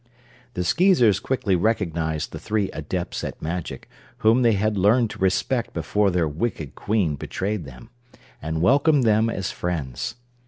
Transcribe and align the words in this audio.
The 0.55 0.63
Skeezers 0.63 1.19
quickly 1.19 1.55
recognized 1.55 2.31
the 2.31 2.39
three 2.39 2.71
Adepts 2.71 3.23
at 3.23 3.39
Magic, 3.39 3.87
whom 4.25 4.41
they 4.41 4.53
had 4.53 4.75
learned 4.75 5.11
to 5.11 5.19
respect 5.19 5.75
before 5.75 6.09
their 6.09 6.27
wicked 6.27 6.73
Queen 6.73 7.15
betrayed 7.15 7.65
them, 7.65 7.91
and 8.41 8.63
welcomed 8.63 9.03
them 9.03 9.29
as 9.29 9.51
friends. 9.51 10.15